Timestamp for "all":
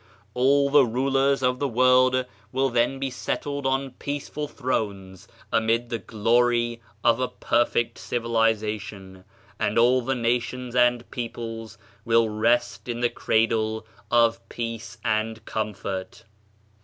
0.33-0.71, 9.77-10.01